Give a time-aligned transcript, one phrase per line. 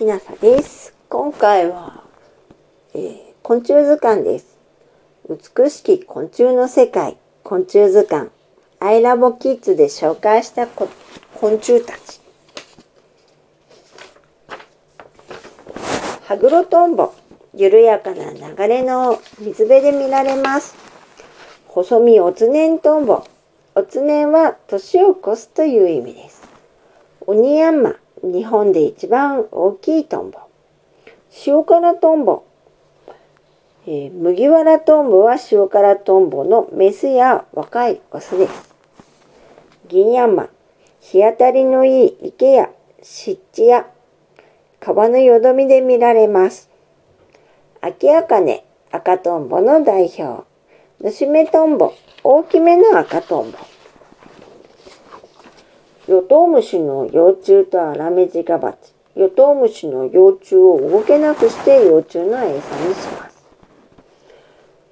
[0.00, 0.94] きなさです。
[1.10, 2.04] 今回は、
[2.94, 4.56] えー、昆虫図鑑です。
[5.28, 8.30] 美しき昆虫の世界、昆虫図鑑、
[8.78, 10.88] アイラボキッズで紹介した昆
[11.58, 12.22] 虫たち。
[16.22, 17.12] ハグロトンボ、
[17.54, 20.76] 緩やかな流れの水辺で見られます。
[21.68, 23.22] 細身オツネントンボ、
[23.74, 26.48] オツネンは年を越すという意味です。
[27.26, 30.40] オニヤンマ、日本で一番大きいトンボ。
[31.46, 32.44] 塩辛トンボ。
[33.86, 38.74] えー、麦わらトンボは塩辛トンボのメスや若いオスです。
[39.88, 40.48] 銀山。
[41.00, 42.70] 日当たりのいい池や
[43.02, 43.86] 湿地や
[44.80, 46.68] 川のよどみで見られます。
[47.80, 50.44] 秋茜、赤トンボの代表。
[51.00, 53.58] 虫目トンボ、大きめの赤トンボ。
[56.10, 58.92] ヨトウムシの幼虫とアラメジガバチ。
[59.14, 63.44] ヨトウムシの幼虫を動けなくして幼虫の餌にします。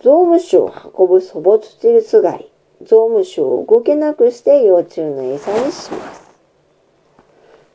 [0.00, 2.48] ゾウムシを運ぶソボツチルスガリ。
[2.84, 6.30] ゾウムシを動けなくして幼虫の餌にします。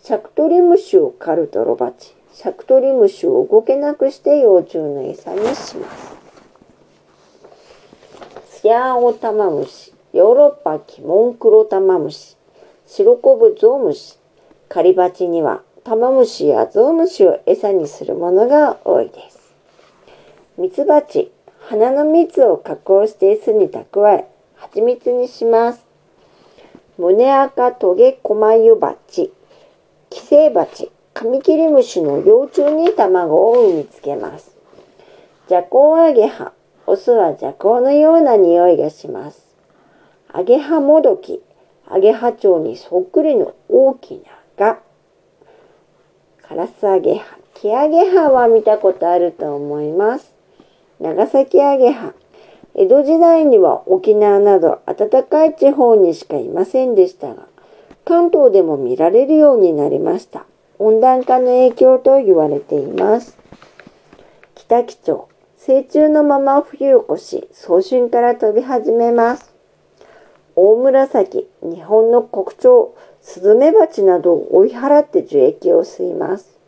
[0.03, 2.15] シャクトリムシを狩るトロバチ。
[2.31, 6.15] シャクトリムシを動けなくして幼虫の餌にします。
[8.61, 9.93] スヤオタマムシ。
[10.13, 12.37] ヨーロッパキモンクロタマムシ。
[12.85, 14.19] 白コブゾウムシ、
[14.67, 19.55] 狩り鉢にはタマムシやゾウムシを餌にするものが多いです。
[20.57, 25.85] ミツバチ、花の蜜を加工して巣に蓄え、蜂蜜にします。
[26.97, 29.33] 胸赤トゲコマユバチ、
[30.09, 34.55] 寄生バチ、カミキリムシの幼虫に卵を産みつけます。
[35.47, 36.51] ジャコウアゲハ、
[36.85, 39.55] オスはジャコウのような匂いがします。
[40.31, 41.41] アゲハモドキ、
[41.87, 44.21] アゲハチョウにそっくりの大きな
[44.57, 44.79] ガ。
[46.41, 47.37] カラスアゲハ。
[47.53, 50.33] キアゲハは見たことあると思います。
[50.99, 52.13] 長崎アゲハ。
[52.75, 57.47] 江戸時代には沖縄など暖かい地方にしかいませんでしたが、
[58.05, 60.45] 関東でも見られるようになりました。
[60.79, 63.37] 温暖化の影響と言われています。
[64.55, 65.29] 北基調。
[65.55, 69.52] 成虫のまま冬を越し、早春から飛び始めます。
[70.55, 72.91] 大紫、日本の国鳥、
[73.21, 76.59] スズメバチなどを追い払って樹液を吸います。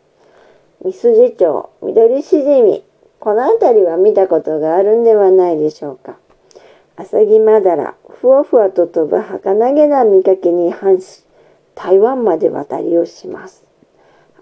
[0.84, 2.84] ミスジチョウ、緑シジミ、
[3.20, 6.16] この辺りは見たことがあるんではないでしょうか。
[6.96, 11.24] アサギマダラ、ふわふわと飛ぶ儚げな見かけに反し、
[11.76, 13.64] 台湾まで渡りをします。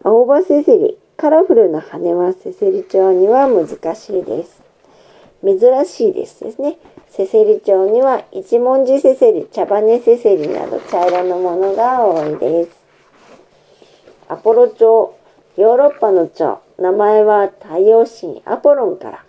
[0.03, 4.64] 青葉セセリ、カラフルな羽はセセリ蝶には難しいです。
[5.45, 6.79] 珍しいですですね。
[7.09, 12.71] セセリ町には一文字セセリ、茶羽セセリなど茶色のものが多いです。
[14.27, 15.15] アポロ町、
[15.59, 19.25] ヨーロッパの町、名前は太陽神アポロンから。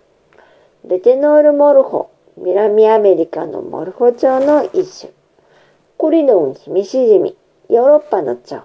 [0.86, 5.12] レテノールモルホ、南アメリカのモルホ町の一種。
[5.98, 7.36] コリドンヒミシジミ、
[7.70, 8.62] ヨーロッパの町。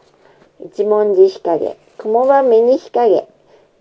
[0.64, 3.26] 一文字日陰、雲は目に日陰。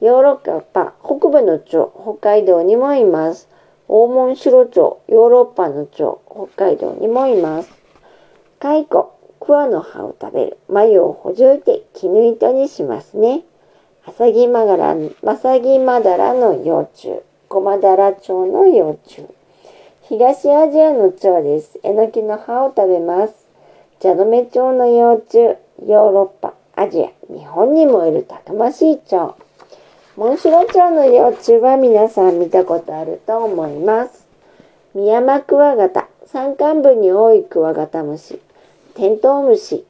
[0.01, 3.47] ヨーロッパ北部の町、北海道にもいます。
[3.89, 7.71] 黄門白蝶、ヨーロッパの蝶、北海道にもいます。
[8.59, 10.57] 蚕、桑の葉を食べる。
[10.69, 13.41] 眉をほじいて絹糸にしますね。
[14.05, 17.21] アサギマガラ、マサギマダラの幼虫。
[17.47, 19.25] ゴマダラ蝶の幼虫。
[20.03, 21.79] 東アジアの蝶です。
[21.81, 23.47] えのきの葉を食べます。
[24.01, 25.37] ジャドメ蝶の幼虫。
[25.39, 29.35] ヨーロッパ、アジア、日本にもいるたくましい蝶。
[30.19, 34.27] モンシロチョウの幼虫は皆さん見たことあると思います。
[34.93, 38.37] ミヤマクワガタ、山間部に多いクワガタムシ、
[38.95, 39.85] テントウムシ、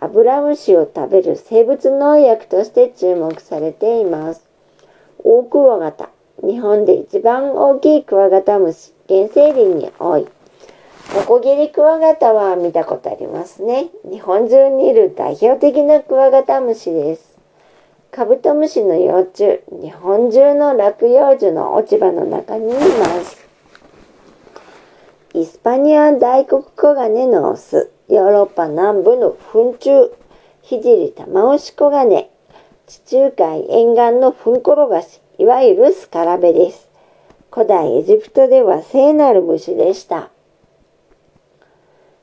[0.00, 4.48] アブラムシを食べる生物農薬として注目されています。
[5.22, 6.08] オオクワガタ、
[6.42, 10.26] 日本で一番大きいクワガタムシ、原生林に多い。
[11.14, 13.90] ノコギリクワガタは見たことありますね。
[14.10, 17.25] 日本中にいる代表的なクワガタムシです。
[18.16, 22.80] カブトムシの幼虫、日本中の落葉樹の落ち葉の中にいま
[23.20, 23.46] す。
[25.34, 30.10] イスパニア大黒コガネのオス、ヨーロッパ南部の糞虫、
[30.62, 32.30] ヒジリタマオシコガネ、
[32.86, 36.88] 地中海沿岸のフンコロガシ、いわゆるスカラベです。
[37.52, 40.30] 古代エジプトでは聖なる虫でした。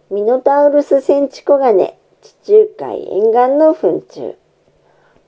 [0.10, 4.38] ミノタウルスセンチコガネ、地中海沿岸の糞虫。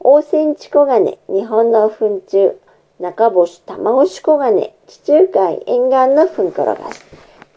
[0.07, 2.51] オオセンチコガネ、日本の糞虫、
[2.99, 7.01] 中星玉押しコガネ、地中海沿岸の糞転がし、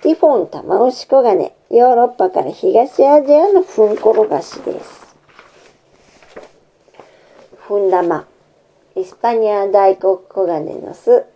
[0.00, 5.14] ティフォン玉押しコガネ、ヨーロッパから東アジアの糞転がしです。
[7.68, 8.26] 糞玉、
[8.96, 11.26] イスパニア大黒黄金の巣、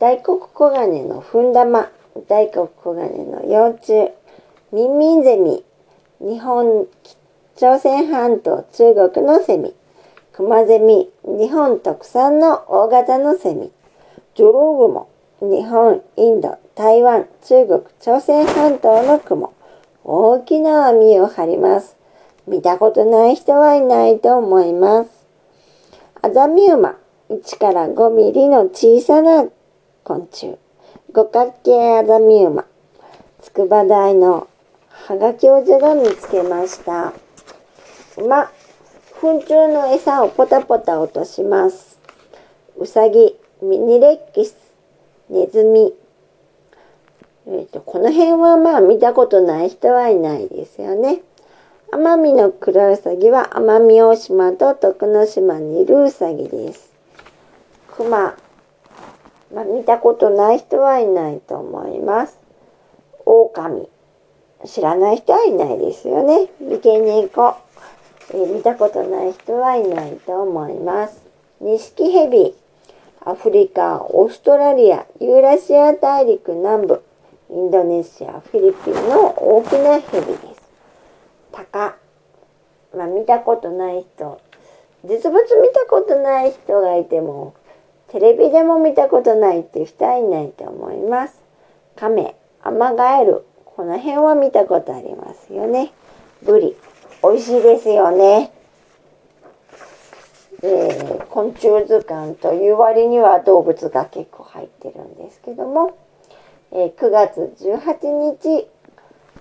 [0.00, 1.88] 大黒黄金の糞玉、
[2.26, 4.10] 大黒黄金の幼虫、
[4.72, 5.64] ミンミンゼミ、
[6.18, 6.88] 日本、
[7.54, 9.72] 朝鮮半島、中国のセミ、
[10.38, 13.72] クマゼミ、日本特産の大型のセミ、
[14.36, 15.08] ジョロウグモ、
[15.40, 19.52] 日本、インド、台湾、中国、朝鮮半島の雲、
[20.04, 21.96] 大きな網を張ります。
[22.46, 25.10] 見たことない人はいないと思います。
[26.22, 26.96] アザミウマ、
[27.30, 29.44] 1から5ミリの小さな
[30.04, 30.56] 昆虫。
[31.12, 32.64] 五角形アザミウマ。
[33.42, 34.46] 筑波大の
[34.88, 37.12] 羽賀教授が見つけました。
[38.16, 38.52] 馬、
[39.20, 41.98] 糞虫の餌をポタポタ落とします。
[42.76, 44.56] うさぎ、ミニレッキス、
[45.28, 45.92] ネズミ。
[47.48, 51.22] えーと、この辺はまあ見たことない人はいないですよね。
[51.90, 56.92] 奄美のクロウサギは奄美大島と徳之島にいるウサギです。
[57.90, 58.36] クマ、
[59.52, 62.38] まあ、見たことない人はいないと思います。
[63.26, 63.88] 狼、
[64.64, 66.48] 知らない人はいないですよね。
[66.60, 67.56] 三毛猫、
[68.34, 71.22] え、見たことない人はいないと思います。
[71.60, 72.54] ニシキヘビ、
[73.24, 77.02] アフリカ、オーストラリア、ユーラシア大陸南部、
[77.50, 80.62] インドネシア、フィリピンの大きなヘビです。
[81.52, 81.96] 鷹。
[82.96, 84.40] まあ見たことない人、
[85.04, 87.54] 実物見たことない人がいても、
[88.08, 91.42] テレビでも見たことないっていう人はいないと思います。
[91.96, 95.92] 亀、アマガエル、この辺は見たことありますよね。
[96.42, 96.76] ブリ、
[97.22, 98.52] 美味しいですよね。
[100.60, 105.98] で、昆虫図鑑という割には動物が結構入ってるんですけども、
[106.72, 108.68] えー、9月18日、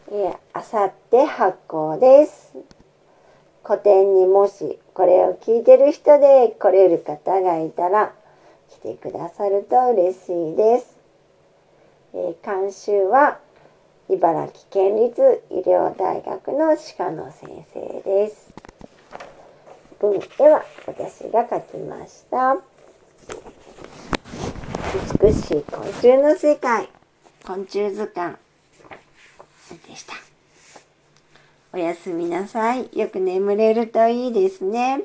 [0.09, 2.55] えあさって発行です。
[3.63, 8.13] 個展にもしこれを聞いてる人で来れる方がいたら
[8.69, 10.97] 来てくださると嬉しいです。
[12.13, 13.39] えー、監修は
[14.09, 18.53] 茨城県立医療大学の歯科の先生です。
[19.99, 22.55] 文では私が書きました。
[25.21, 26.87] 美しい昆虫の世界
[27.45, 28.37] 昆虫図鑑
[29.89, 30.13] でした。
[31.73, 32.89] おやすみなさい。
[32.97, 35.01] よく眠れるといいですね。